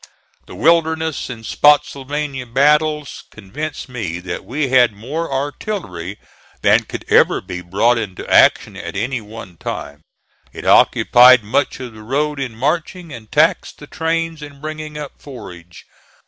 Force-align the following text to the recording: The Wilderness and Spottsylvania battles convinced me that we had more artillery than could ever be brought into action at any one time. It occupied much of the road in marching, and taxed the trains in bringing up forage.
The 0.47 0.55
Wilderness 0.55 1.29
and 1.29 1.45
Spottsylvania 1.45 2.47
battles 2.47 3.25
convinced 3.29 3.87
me 3.87 4.19
that 4.21 4.43
we 4.43 4.69
had 4.69 4.93
more 4.93 5.31
artillery 5.31 6.17
than 6.63 6.85
could 6.85 7.05
ever 7.07 7.39
be 7.39 7.61
brought 7.61 7.99
into 7.99 8.27
action 8.27 8.75
at 8.75 8.95
any 8.95 9.21
one 9.21 9.57
time. 9.57 10.01
It 10.53 10.65
occupied 10.65 11.43
much 11.43 11.79
of 11.79 11.93
the 11.93 12.01
road 12.01 12.39
in 12.39 12.55
marching, 12.55 13.13
and 13.13 13.31
taxed 13.31 13.77
the 13.77 13.85
trains 13.85 14.41
in 14.41 14.59
bringing 14.59 14.97
up 14.97 15.21
forage. 15.21 15.85